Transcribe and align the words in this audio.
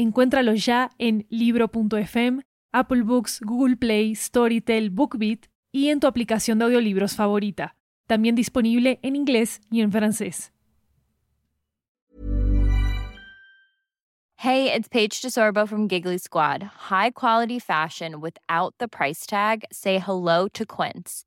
Encuéntralo 0.00 0.54
ya 0.54 0.88
en 0.96 1.26
libro.fm, 1.28 2.40
Apple 2.72 3.02
Books, 3.02 3.38
Google 3.42 3.76
Play, 3.76 4.14
Storytel, 4.14 4.88
BookBeat 4.88 5.48
y 5.72 5.88
en 5.88 6.00
tu 6.00 6.06
aplicación 6.06 6.58
de 6.58 6.64
audiolibros 6.64 7.14
favorita. 7.14 7.76
También 8.06 8.34
disponible 8.34 8.98
en 9.02 9.14
inglés 9.14 9.60
y 9.70 9.82
en 9.82 9.92
francés. 9.92 10.54
Hey, 14.36 14.72
it's 14.72 14.88
Paige 14.88 15.20
DeSorbo 15.20 15.68
from 15.68 15.86
Giggly 15.86 16.16
Squad. 16.16 16.62
High 16.88 17.10
quality 17.10 17.58
fashion 17.58 18.22
without 18.22 18.74
the 18.78 18.88
price 18.88 19.26
tag. 19.26 19.64
Say 19.70 19.98
hello 19.98 20.48
to 20.54 20.64
Quince. 20.64 21.26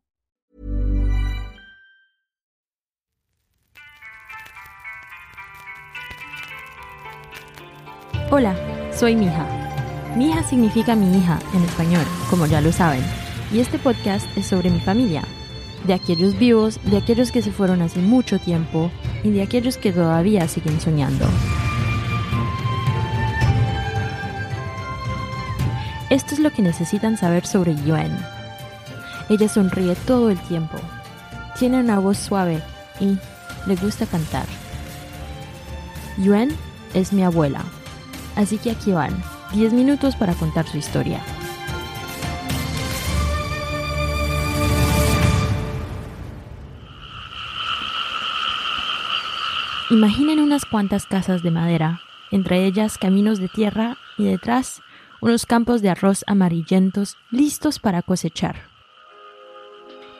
Hola, 8.33 8.55
soy 8.97 9.17
Mija. 9.17 9.45
Mija 10.15 10.41
significa 10.43 10.95
mi 10.95 11.17
hija 11.17 11.37
en 11.53 11.63
español, 11.63 12.05
como 12.29 12.45
ya 12.45 12.61
lo 12.61 12.71
saben, 12.71 13.03
y 13.51 13.59
este 13.59 13.77
podcast 13.77 14.25
es 14.37 14.47
sobre 14.47 14.69
mi 14.69 14.79
familia, 14.79 15.23
de 15.85 15.93
aquellos 15.93 16.39
vivos, 16.39 16.79
de 16.85 16.95
aquellos 16.95 17.29
que 17.29 17.41
se 17.41 17.51
fueron 17.51 17.81
hace 17.81 17.99
mucho 17.99 18.39
tiempo 18.39 18.89
y 19.25 19.31
de 19.31 19.41
aquellos 19.41 19.75
que 19.75 19.91
todavía 19.91 20.47
siguen 20.47 20.79
soñando. 20.79 21.25
Esto 26.09 26.33
es 26.33 26.39
lo 26.39 26.51
que 26.51 26.61
necesitan 26.61 27.17
saber 27.17 27.45
sobre 27.45 27.75
Yuen. 27.83 28.17
Ella 29.27 29.49
sonríe 29.49 29.97
todo 30.07 30.29
el 30.29 30.39
tiempo, 30.39 30.77
tiene 31.59 31.81
una 31.81 31.99
voz 31.99 32.17
suave 32.17 32.63
y 33.01 33.17
le 33.67 33.75
gusta 33.75 34.05
cantar. 34.05 34.45
Yuen 36.17 36.55
es 36.93 37.11
mi 37.11 37.25
abuela, 37.25 37.65
así 38.35 38.57
que 38.57 38.71
aquí 38.71 38.91
van 38.91 39.23
10 39.53 39.73
minutos 39.73 40.15
para 40.15 40.33
contar 40.33 40.67
su 40.67 40.77
historia. 40.77 41.21
Imaginen 49.89 50.39
unas 50.39 50.63
cuantas 50.63 51.05
casas 51.05 51.43
de 51.43 51.51
madera, 51.51 51.99
entre 52.31 52.65
ellas 52.65 52.97
caminos 52.97 53.39
de 53.39 53.49
tierra 53.49 53.97
y 54.17 54.23
detrás 54.23 54.81
unos 55.21 55.45
campos 55.45 55.81
de 55.81 55.89
arroz 55.89 56.23
amarillentos 56.27 57.17
listos 57.29 57.79
para 57.79 58.01
cosechar. 58.01 58.55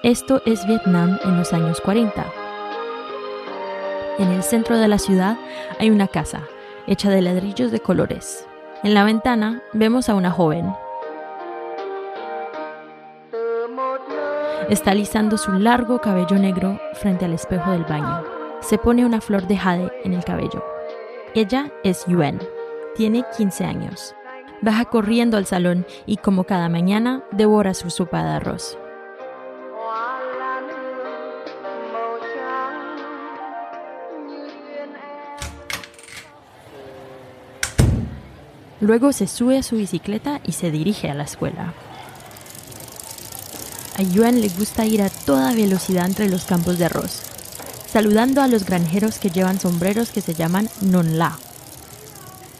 Esto 0.04 0.42
es 0.46 0.68
Vietnam 0.68 1.20
en 1.24 1.38
los 1.38 1.54
años 1.54 1.80
40. 1.80 2.26
En 4.20 4.30
el 4.30 4.44
centro 4.44 4.78
de 4.78 4.88
la 4.88 4.98
ciudad 4.98 5.38
hay 5.80 5.90
una 5.90 6.08
casa, 6.08 6.42
hecha 6.88 7.10
de 7.10 7.22
ladrillos 7.22 7.72
de 7.72 7.80
colores. 7.80 8.48
En 8.84 8.94
la 8.94 9.04
ventana 9.04 9.62
vemos 9.74 10.10
a 10.10 10.16
una 10.16 10.32
joven. 10.32 10.74
Está 14.70 14.92
alisando 14.92 15.38
su 15.38 15.52
largo 15.54 16.00
cabello 16.00 16.38
negro 16.38 16.80
frente 16.94 17.26
al 17.26 17.34
espejo 17.34 17.72
del 17.72 17.84
baño. 17.84 18.24
Se 18.62 18.78
pone 18.78 19.06
una 19.06 19.22
flor 19.22 19.48
de 19.48 19.58
jade 19.58 19.92
en 20.04 20.14
el 20.14 20.24
cabello. 20.24 20.64
Ella 21.36 21.72
es 21.84 22.06
Yuen. 22.08 22.40
Tiene 22.96 23.24
15 23.38 23.66
años. 23.66 24.16
Baja 24.62 24.86
corriendo 24.86 25.38
al 25.38 25.46
salón 25.46 25.86
y 26.06 26.18
como 26.18 26.44
cada 26.44 26.70
mañana 26.70 27.24
devora 27.32 27.74
su 27.74 27.90
sopa 27.90 28.24
de 28.24 28.32
arroz. 28.32 28.78
Luego 38.82 39.14
se 39.14 39.28
sube 39.28 39.60
a 39.60 39.64
su 39.64 39.76
bicicleta 39.76 40.42
y 40.44 40.54
se 40.54 40.72
dirige 40.72 41.10
a 41.10 41.14
la 41.14 41.24
escuela. 41.24 41.76
A 43.96 44.02
Yuan 44.02 44.42
le 44.42 44.50
gusta 44.50 44.86
ir 44.86 45.04
a 45.04 45.10
toda 45.10 45.54
velocidad 45.54 46.08
entre 46.08 46.28
los 46.28 46.46
campos 46.46 46.80
de 46.80 46.86
arroz, 46.86 47.22
saludando 47.88 48.42
a 48.42 48.48
los 48.48 48.66
granjeros 48.66 49.20
que 49.20 49.30
llevan 49.30 49.60
sombreros 49.60 50.10
que 50.10 50.22
se 50.22 50.34
llaman 50.34 50.68
non-la. 50.82 51.38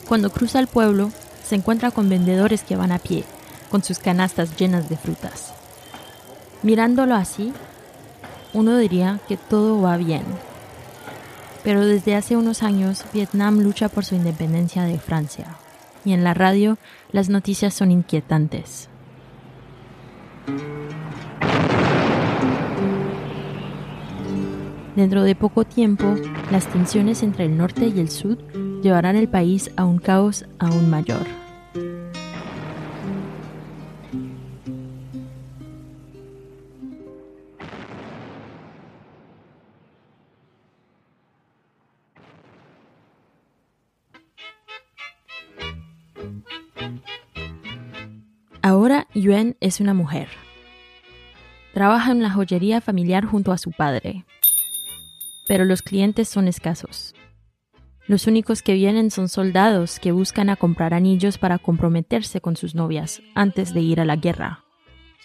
Cuando 0.08 0.30
cruza 0.30 0.60
el 0.60 0.68
pueblo, 0.68 1.12
se 1.44 1.56
encuentra 1.56 1.90
con 1.90 2.08
vendedores 2.08 2.62
que 2.62 2.76
van 2.76 2.92
a 2.92 3.00
pie, 3.00 3.24
con 3.72 3.84
sus 3.84 3.98
canastas 3.98 4.56
llenas 4.56 4.90
de 4.90 4.98
frutas. 4.98 5.54
Mirándolo 6.62 7.16
así, 7.16 7.52
uno 8.54 8.78
diría 8.78 9.20
que 9.28 9.38
todo 9.38 9.82
va 9.82 9.98
bien. 9.98 10.24
Pero 11.64 11.84
desde 11.84 12.16
hace 12.16 12.38
unos 12.38 12.62
años, 12.62 13.06
Vietnam 13.12 13.60
lucha 13.62 13.90
por 13.90 14.06
su 14.06 14.14
independencia 14.14 14.84
de 14.84 15.00
Francia 15.00 15.58
y 16.06 16.14
en 16.14 16.24
la 16.24 16.34
radio 16.34 16.78
las 17.12 17.30
noticias 17.30 17.74
son 17.74 17.92
inquietantes. 17.92 18.90
Dentro 24.96 25.24
de 25.24 25.36
poco 25.36 25.64
tiempo, 25.64 26.16
las 26.52 26.68
tensiones 26.68 27.24
entre 27.24 27.46
el 27.46 27.58
norte 27.58 27.88
y 27.88 28.00
el 28.00 28.10
sur 28.10 28.38
llevarán 28.82 29.16
el 29.16 29.30
país 29.30 29.72
a 29.78 29.86
un 29.86 30.00
caos 30.00 30.46
aún 30.60 30.90
mayor. 30.90 31.41
Yuen 49.22 49.56
es 49.60 49.80
una 49.80 49.94
mujer. 49.94 50.28
Trabaja 51.74 52.12
en 52.12 52.22
la 52.22 52.32
joyería 52.32 52.82
familiar 52.82 53.26
junto 53.26 53.52
a 53.52 53.58
su 53.58 53.72
padre. 53.72 54.26
Pero 55.48 55.64
los 55.64 55.82
clientes 55.82 56.28
son 56.28 56.48
escasos. 56.48 57.14
Los 58.08 58.28
únicos 58.28 58.62
que 58.62 58.74
vienen 58.74 59.12
son 59.12 59.30
soldados 59.30 60.00
que 60.00 60.12
buscan 60.12 60.50
a 60.50 60.56
comprar 60.56 60.94
anillos 60.94 61.38
para 61.38 61.60
comprometerse 61.60 62.42
con 62.42 62.58
sus 62.58 62.76
novias 62.76 63.22
antes 63.36 63.74
de 63.74 63.82
ir 63.82 64.02
a 64.02 64.06
la 64.06 64.18
guerra. 64.18 64.66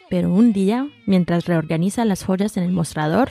Pero 0.08 0.32
un 0.32 0.52
día, 0.52 0.88
mientras 1.06 1.46
reorganiza 1.46 2.04
las 2.04 2.22
joyas 2.22 2.56
en 2.56 2.64
el 2.64 2.72
mostrador... 2.72 3.30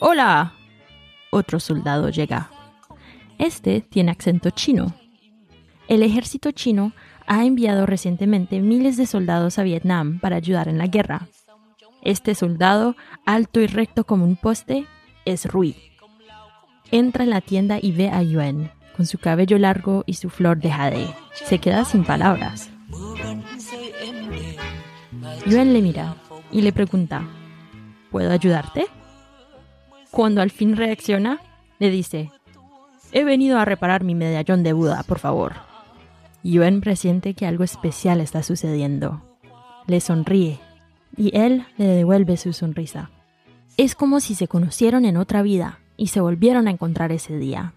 ¡Hola! 0.00 0.52
Otro 1.30 1.60
soldado 1.60 2.10
llega. 2.10 2.50
Este 3.38 3.80
tiene 3.80 4.10
acento 4.10 4.50
chino. 4.50 4.94
El 5.88 6.02
ejército 6.02 6.50
chino 6.50 6.92
ha 7.26 7.44
enviado 7.44 7.86
recientemente 7.86 8.60
miles 8.60 8.96
de 8.96 9.06
soldados 9.06 9.58
a 9.58 9.62
Vietnam 9.62 10.18
para 10.20 10.36
ayudar 10.36 10.68
en 10.68 10.78
la 10.78 10.86
guerra. 10.86 11.28
Este 12.02 12.34
soldado, 12.34 12.96
alto 13.24 13.60
y 13.60 13.66
recto 13.66 14.04
como 14.04 14.24
un 14.24 14.36
poste, 14.36 14.86
es 15.24 15.46
Rui. 15.46 15.76
Entra 16.90 17.24
en 17.24 17.30
la 17.30 17.40
tienda 17.40 17.78
y 17.80 17.92
ve 17.92 18.10
a 18.10 18.22
Yuen, 18.22 18.70
con 18.96 19.06
su 19.06 19.18
cabello 19.18 19.58
largo 19.58 20.04
y 20.06 20.14
su 20.14 20.30
flor 20.30 20.58
de 20.58 20.70
jade. 20.70 21.14
Se 21.34 21.58
queda 21.58 21.84
sin 21.84 22.04
palabras. 22.04 22.70
Yuen 25.46 25.72
le 25.72 25.82
mira 25.82 26.16
y 26.52 26.62
le 26.62 26.72
pregunta, 26.72 27.28
¿puedo 28.10 28.32
ayudarte? 28.32 28.86
Cuando 30.10 30.40
al 30.42 30.50
fin 30.50 30.76
reacciona, 30.76 31.40
le 31.78 31.90
dice, 31.90 32.30
he 33.12 33.24
venido 33.24 33.58
a 33.58 33.64
reparar 33.64 34.04
mi 34.04 34.14
medallón 34.14 34.62
de 34.62 34.72
Buda, 34.72 35.02
por 35.02 35.18
favor. 35.18 35.65
Yuen 36.46 36.80
presiente 36.80 37.34
que 37.34 37.44
algo 37.44 37.64
especial 37.64 38.20
está 38.20 38.44
sucediendo. 38.44 39.20
Le 39.88 40.00
sonríe 40.00 40.60
y 41.16 41.36
él 41.36 41.66
le 41.76 41.86
devuelve 41.86 42.36
su 42.36 42.52
sonrisa. 42.52 43.10
Es 43.76 43.96
como 43.96 44.20
si 44.20 44.36
se 44.36 44.46
conocieron 44.46 45.04
en 45.04 45.16
otra 45.16 45.42
vida 45.42 45.80
y 45.96 46.08
se 46.08 46.20
volvieron 46.20 46.68
a 46.68 46.70
encontrar 46.70 47.10
ese 47.10 47.36
día. 47.36 47.74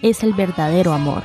Es 0.00 0.22
el 0.22 0.32
verdadero 0.32 0.92
amor. 0.92 1.22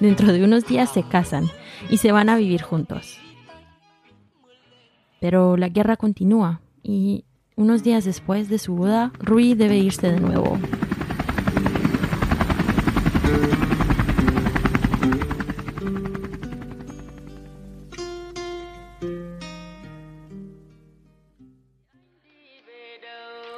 Dentro 0.00 0.32
de 0.32 0.42
unos 0.42 0.66
días 0.66 0.90
se 0.90 1.02
casan 1.02 1.50
y 1.90 1.98
se 1.98 2.12
van 2.12 2.30
a 2.30 2.36
vivir 2.36 2.62
juntos. 2.62 3.18
Pero 5.20 5.58
la 5.58 5.68
guerra 5.68 5.98
continúa 5.98 6.62
y 6.82 7.26
unos 7.56 7.82
días 7.82 8.06
después 8.06 8.48
de 8.48 8.58
su 8.58 8.74
boda, 8.74 9.12
Rui 9.18 9.52
debe 9.52 9.76
irse 9.76 10.10
de 10.10 10.18
nuevo. 10.18 10.58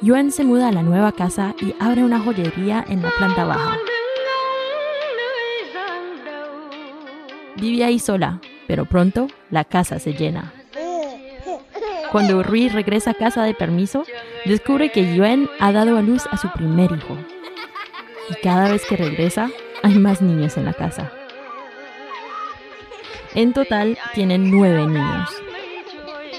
Yuan 0.02 0.32
se 0.32 0.42
muda 0.42 0.66
a 0.66 0.72
la 0.72 0.82
nueva 0.82 1.12
casa 1.12 1.54
y 1.60 1.76
abre 1.78 2.02
una 2.02 2.18
joyería 2.18 2.84
en 2.88 3.02
la 3.02 3.10
planta 3.12 3.44
baja. 3.44 3.78
Vive 7.54 7.84
ahí 7.84 8.00
sola, 8.00 8.40
pero 8.66 8.84
pronto 8.84 9.28
la 9.50 9.62
casa 9.62 10.00
se 10.00 10.14
llena. 10.14 10.52
Cuando 12.10 12.42
Rui 12.42 12.68
regresa 12.68 13.12
a 13.12 13.14
casa 13.14 13.44
de 13.44 13.54
permiso, 13.54 14.04
descubre 14.44 14.90
que 14.90 15.14
Yuen 15.14 15.48
ha 15.60 15.70
dado 15.70 15.96
a 15.96 16.02
luz 16.02 16.24
a 16.32 16.36
su 16.36 16.50
primer 16.50 16.90
hijo. 16.90 17.16
Y 18.28 18.34
cada 18.42 18.72
vez 18.72 18.84
que 18.84 18.96
regresa, 18.96 19.50
hay 19.84 19.94
más 19.94 20.20
niños 20.20 20.56
en 20.56 20.64
la 20.64 20.72
casa. 20.72 21.12
En 23.36 23.52
total, 23.52 23.96
tienen 24.14 24.50
nueve 24.50 24.84
niños. 24.84 25.30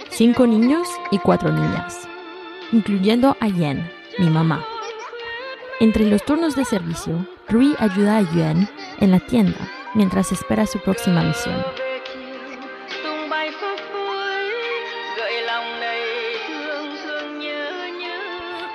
Cinco 0.09 0.48
niños 0.48 0.86
y 1.12 1.18
cuatro 1.19 1.50
niñas 1.50 2.03
incluyendo 2.74 3.38
a 3.40 3.48
Yen, 3.48 3.90
mi 4.18 4.30
mamá. 4.30 4.66
Entre 5.80 6.06
los 6.06 6.24
turnos 6.25 6.56
de 6.56 6.66
servicio, 6.66 7.25
Rui 7.48 7.75
ayuda 7.78 8.18
a 8.18 8.22
Yuen 8.22 8.68
en 9.00 9.12
la 9.12 9.20
tienda 9.20 9.70
mientras 9.94 10.31
espera 10.31 10.66
su 10.66 10.80
próxima 10.80 11.24
misión. 11.24 11.64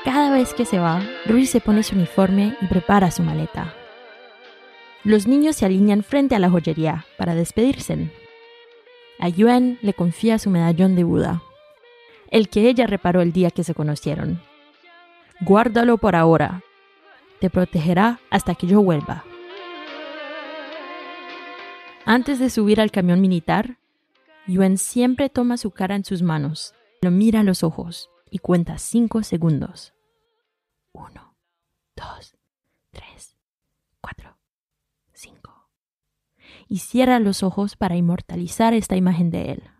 Cada 0.04 0.30
vez 0.30 0.54
que 0.54 0.64
se 0.64 0.78
va, 0.78 1.02
Rui 1.26 1.44
se 1.46 1.60
pone 1.60 1.82
su 1.82 1.96
uniforme 1.96 2.56
y 2.60 2.66
prepara 2.66 3.10
su 3.10 3.22
maleta. 3.22 3.74
Los 5.02 5.26
niños 5.26 5.56
se 5.56 5.66
alinean 5.66 6.02
frente 6.02 6.34
a 6.34 6.38
la 6.38 6.50
joyería 6.50 7.04
para 7.16 7.34
despedirse. 7.34 8.10
A 9.18 9.28
Yuen 9.28 9.78
le 9.82 9.92
confía 9.92 10.38
su 10.38 10.50
medallón 10.50 10.94
de 10.94 11.04
Buda, 11.04 11.42
el 12.30 12.48
que 12.48 12.68
ella 12.68 12.86
reparó 12.86 13.20
el 13.20 13.32
día 13.32 13.50
que 13.50 13.64
se 13.64 13.74
conocieron. 13.74 14.40
Guárdalo 15.40 15.98
por 15.98 16.16
ahora. 16.16 16.62
Te 17.40 17.50
protegerá 17.50 18.20
hasta 18.30 18.54
que 18.54 18.66
yo 18.66 18.82
vuelva. 18.82 19.24
Antes 22.04 22.38
de 22.38 22.50
subir 22.50 22.80
al 22.80 22.90
camión 22.90 23.20
militar, 23.20 23.78
Yuen 24.46 24.78
siempre 24.78 25.28
toma 25.28 25.58
su 25.58 25.70
cara 25.70 25.94
en 25.94 26.04
sus 26.04 26.22
manos, 26.22 26.74
lo 27.02 27.10
mira 27.10 27.40
a 27.40 27.44
los 27.44 27.62
ojos 27.62 28.08
y 28.30 28.38
cuenta 28.38 28.78
cinco 28.78 29.22
segundos. 29.22 29.92
Uno, 30.92 31.36
dos, 31.94 32.36
tres, 32.90 33.36
cuatro, 34.00 34.38
cinco. 35.12 35.68
Y 36.66 36.78
cierra 36.78 37.20
los 37.20 37.42
ojos 37.42 37.76
para 37.76 37.96
inmortalizar 37.96 38.72
esta 38.72 38.96
imagen 38.96 39.30
de 39.30 39.52
él. 39.52 39.70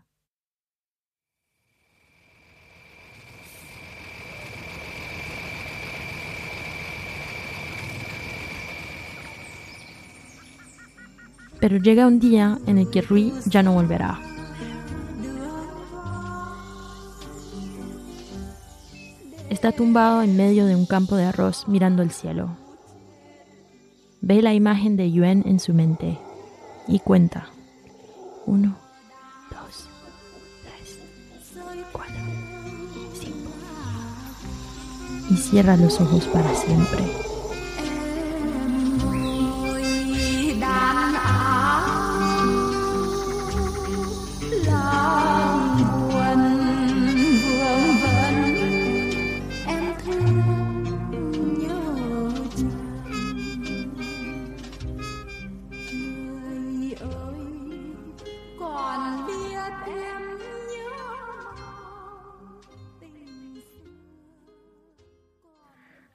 Pero 11.60 11.76
llega 11.78 12.06
un 12.06 12.20
día 12.20 12.58
en 12.66 12.78
el 12.78 12.90
que 12.90 13.02
Rui 13.02 13.32
ya 13.46 13.62
no 13.62 13.72
volverá. 13.72 14.20
Está 19.50 19.72
tumbado 19.72 20.22
en 20.22 20.36
medio 20.36 20.66
de 20.66 20.76
un 20.76 20.86
campo 20.86 21.16
de 21.16 21.24
arroz 21.24 21.66
mirando 21.66 22.02
el 22.02 22.12
cielo. 22.12 22.56
Ve 24.20 24.42
la 24.42 24.52
imagen 24.54 24.96
de 24.96 25.10
Yuen 25.10 25.42
en 25.46 25.58
su 25.58 25.74
mente 25.74 26.18
y 26.86 26.98
cuenta. 27.00 27.48
Uno, 28.46 28.76
dos, 29.50 29.88
tres, 30.62 30.98
cuatro, 31.92 32.14
cinco. 33.20 33.50
Y 35.30 35.36
cierra 35.36 35.76
los 35.76 36.00
ojos 36.00 36.26
para 36.26 36.54
siempre. 36.54 37.27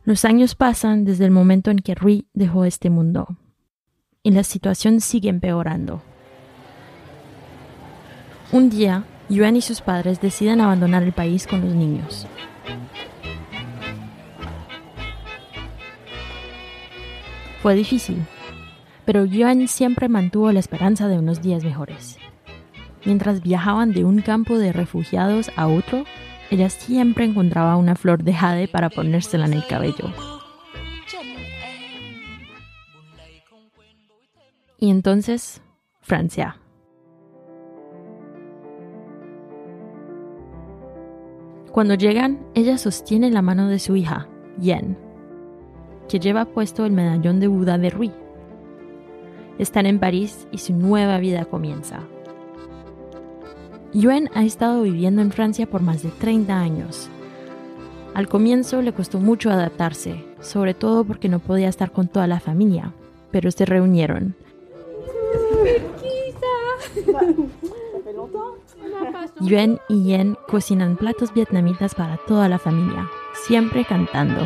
Los 0.06 0.26
años 0.26 0.56
pasan 0.56 1.06
desde 1.06 1.24
el 1.24 1.32
momento 1.32 1.72
en 1.72 1.80
que 1.80 1.96
Rui 1.96 2.28
dejó 2.34 2.66
este 2.66 2.90
mundo 2.90 3.38
y 4.22 4.32
la 4.32 4.44
situación 4.44 5.00
sigue 5.00 5.30
empeorando. 5.30 6.02
Un 8.52 8.70
día, 8.70 9.06
Yuan 9.30 9.56
y 9.56 9.62
sus 9.62 9.82
padres 9.82 10.20
deciden 10.20 10.60
abandonar 10.60 11.04
el 11.04 11.14
país 11.14 11.48
con 11.48 11.62
los 11.62 11.74
niños. 11.74 12.28
Fue 17.62 17.74
difícil, 17.74 18.26
pero 19.06 19.24
Yuan 19.24 19.70
siempre 19.70 20.10
mantuvo 20.10 20.52
la 20.52 20.60
esperanza 20.60 21.08
de 21.08 21.18
unos 21.18 21.42
días 21.42 21.64
mejores. 21.64 22.18
Mientras 23.06 23.42
viajaban 23.42 23.92
de 23.92 24.06
un 24.06 24.22
campo 24.22 24.58
de 24.58 24.72
refugiados 24.72 25.52
a 25.56 25.68
otro, 25.68 26.06
ella 26.50 26.70
siempre 26.70 27.26
encontraba 27.26 27.78
una 27.78 27.96
flor 27.96 28.24
de 28.24 28.34
jade 28.34 28.68
para 28.68 28.90
ponérsela 28.90 29.46
en 29.46 29.54
el 29.54 29.66
cabello. 29.68 30.14
Y 34.80 34.90
entonces, 34.90 35.62
Francia. 36.02 36.58
Cuando 41.72 41.96
llegan, 41.96 42.46
ella 42.54 42.78
sostiene 42.78 43.32
la 43.32 43.42
mano 43.42 43.68
de 43.68 43.80
su 43.80 43.96
hija, 43.96 44.28
Yen, 44.60 44.96
que 46.08 46.20
lleva 46.20 46.46
puesto 46.46 46.86
el 46.86 46.92
medallón 46.92 47.40
de 47.40 47.48
Buda 47.48 47.78
de 47.78 47.90
Rui. 47.90 48.12
Están 49.58 49.88
en 49.88 50.00
París 50.00 50.48
y 50.52 50.60
su 50.60 50.74
nueva 50.74 51.18
vida 51.18 51.46
comienza. 51.46 52.02
Yuen 53.94 54.32
ha 54.34 54.44
estado 54.44 54.82
viviendo 54.82 55.22
en 55.22 55.32
Francia 55.32 55.68
por 55.68 55.84
más 55.84 56.02
de 56.02 56.10
30 56.10 56.60
años. 56.60 57.10
Al 58.16 58.28
comienzo 58.28 58.82
le 58.82 58.92
costó 58.92 59.20
mucho 59.20 59.52
adaptarse, 59.52 60.26
sobre 60.42 60.74
todo 60.74 61.04
porque 61.04 61.30
no 61.30 61.38
podía 61.38 61.70
estar 61.70 61.92
con 61.92 62.08
toda 62.08 62.26
la 62.26 62.40
familia, 62.40 62.92
pero 63.32 63.52
se 63.52 63.66
reunieron. 63.66 64.36
Yuen 69.42 69.80
y 69.88 70.04
Yen 70.06 70.38
cocinan 70.48 70.98
platos 70.98 71.32
vietnamitas 71.32 71.94
para 71.94 72.18
toda 72.26 72.50
la 72.50 72.58
familia, 72.58 73.08
siempre 73.46 73.86
cantando. 73.86 74.42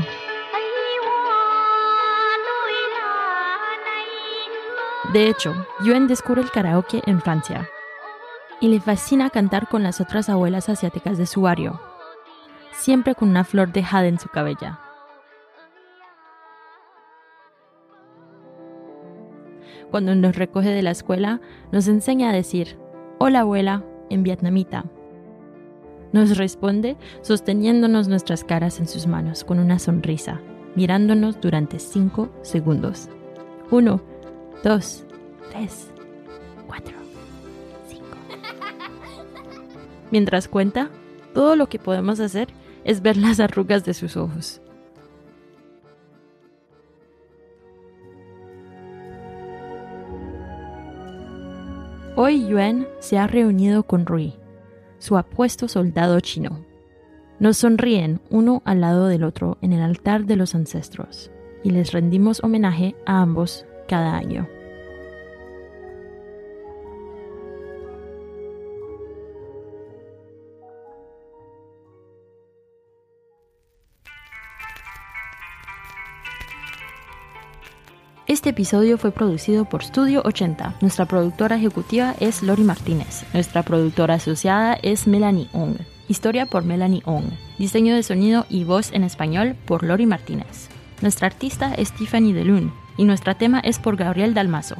De 5.13 5.29
hecho, 5.29 5.53
Yuen 5.85 6.07
descubre 6.07 6.41
el 6.41 6.51
karaoke 6.51 7.01
en 7.05 7.21
Francia 7.21 7.69
y 8.59 8.67
le 8.69 8.79
fascina 8.79 9.29
cantar 9.29 9.67
con 9.67 9.83
las 9.83 10.01
otras 10.01 10.29
abuelas 10.29 10.69
asiáticas 10.69 11.17
de 11.17 11.25
su 11.25 11.41
barrio, 11.41 11.79
siempre 12.71 13.15
con 13.15 13.29
una 13.29 13.43
flor 13.43 13.71
de 13.71 13.83
jade 13.83 14.07
en 14.07 14.19
su 14.19 14.29
cabella. 14.29 14.79
Cuando 19.91 20.15
nos 20.15 20.35
recoge 20.35 20.69
de 20.69 20.81
la 20.81 20.91
escuela, 20.91 21.39
nos 21.71 21.87
enseña 21.87 22.29
a 22.29 22.33
decir, 22.33 22.77
hola 23.19 23.41
abuela, 23.41 23.83
en 24.09 24.23
vietnamita. 24.23 24.85
Nos 26.11 26.37
responde 26.37 26.97
sosteniéndonos 27.21 28.07
nuestras 28.07 28.43
caras 28.43 28.79
en 28.79 28.87
sus 28.87 29.07
manos 29.07 29.43
con 29.43 29.59
una 29.59 29.79
sonrisa, 29.79 30.41
mirándonos 30.75 31.39
durante 31.41 31.79
5 31.79 32.29
segundos. 32.41 33.09
1, 33.71 34.01
2, 34.63 35.05
3, 35.51 35.87
4, 36.67 36.93
5. 37.01 37.06
Mientras 40.11 40.47
cuenta, 40.47 40.89
todo 41.33 41.55
lo 41.55 41.67
que 41.67 41.79
podemos 41.79 42.19
hacer 42.19 42.47
es 42.83 43.01
ver 43.01 43.17
las 43.17 43.39
arrugas 43.39 43.83
de 43.83 43.93
sus 43.93 44.15
ojos. 44.15 44.61
Hoy 52.15 52.47
Yuan 52.47 52.87
se 52.99 53.19
ha 53.19 53.27
reunido 53.27 53.83
con 53.83 54.07
Rui, 54.07 54.33
su 54.97 55.17
apuesto 55.17 55.67
soldado 55.67 56.19
chino. 56.19 56.65
Nos 57.39 57.57
sonríen 57.57 58.21
uno 58.31 58.63
al 58.65 58.81
lado 58.81 59.05
del 59.05 59.23
otro 59.23 59.59
en 59.61 59.71
el 59.71 59.81
altar 59.81 60.25
de 60.25 60.35
los 60.35 60.55
ancestros 60.55 61.29
y 61.63 61.69
les 61.69 61.91
rendimos 61.91 62.43
homenaje 62.43 62.95
a 63.05 63.21
ambos 63.21 63.67
cada 63.87 64.17
año. 64.17 64.47
Este 78.47 78.61
episodio 78.61 78.97
fue 78.97 79.11
producido 79.11 79.65
por 79.65 79.83
Studio 79.83 80.21
80. 80.23 80.75
Nuestra 80.79 81.05
productora 81.05 81.57
ejecutiva 81.57 82.15
es 82.21 82.41
Lori 82.43 82.63
Martínez. 82.63 83.25
Nuestra 83.33 83.61
productora 83.61 84.13
asociada 84.13 84.75
es 84.81 85.05
Melanie 85.05 85.49
Ong. 85.51 85.75
Historia 86.07 86.45
por 86.45 86.63
Melanie 86.63 87.01
Ong. 87.03 87.25
Diseño 87.57 87.93
de 87.93 88.03
sonido 88.03 88.45
y 88.49 88.63
voz 88.63 88.93
en 88.93 89.03
español 89.03 89.57
por 89.65 89.83
Lori 89.83 90.05
Martínez. 90.05 90.69
Nuestra 91.01 91.27
artista 91.27 91.73
es 91.73 91.91
Tiffany 91.91 92.31
DeLune 92.31 92.71
y 92.95 93.03
nuestro 93.03 93.35
tema 93.35 93.59
es 93.59 93.79
por 93.79 93.97
Gabriel 93.97 94.33
Dalmazo. 94.33 94.77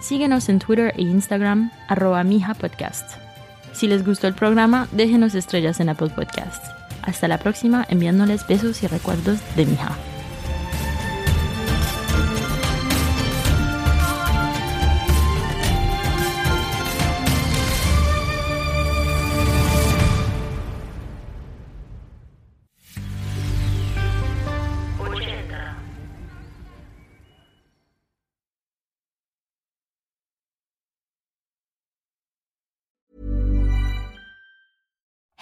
Síguenos 0.00 0.48
en 0.48 0.60
Twitter 0.60 0.94
e 0.96 1.02
Instagram, 1.02 1.72
arroba 1.88 2.22
Mija 2.22 2.54
Podcast. 2.54 3.16
Si 3.72 3.88
les 3.88 4.06
gustó 4.06 4.28
el 4.28 4.34
programa, 4.34 4.86
déjenos 4.92 5.34
estrellas 5.34 5.80
en 5.80 5.88
Apple 5.88 6.10
Podcasts. 6.10 6.70
Hasta 7.02 7.26
la 7.26 7.38
próxima, 7.38 7.84
enviándoles 7.88 8.46
besos 8.46 8.84
y 8.84 8.86
recuerdos 8.86 9.40
de 9.56 9.66
Mija. 9.66 9.98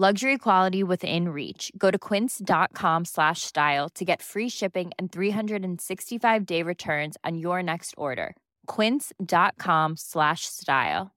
Luxury 0.00 0.38
quality 0.38 0.82
within 0.82 1.28
reach. 1.28 1.70
Go 1.76 1.90
to 1.90 1.98
quince.com 1.98 3.04
slash 3.04 3.42
style 3.42 3.90
to 3.90 4.02
get 4.02 4.22
free 4.22 4.48
shipping 4.48 4.92
and 4.98 5.12
365 5.12 6.46
day 6.46 6.62
returns 6.62 7.18
on 7.22 7.36
your 7.36 7.62
next 7.62 7.92
order. 7.98 8.34
Quince.com 8.66 9.98
slash 9.98 10.46
style. 10.46 11.10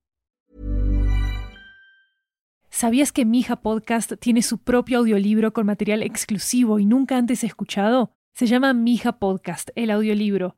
¿Sabías 2.69 3.13
que 3.13 3.23
Mija 3.23 3.55
Podcast 3.61 4.11
tiene 4.19 4.41
su 4.41 4.57
propio 4.57 4.97
audiolibro 4.99 5.53
con 5.53 5.65
material 5.65 6.03
exclusivo 6.03 6.77
y 6.77 6.85
nunca 6.85 7.15
antes 7.15 7.45
escuchado? 7.45 8.11
Se 8.33 8.47
llama 8.47 8.73
Mija 8.73 9.13
Podcast, 9.13 9.69
el 9.75 9.91
audiolibro. 9.91 10.57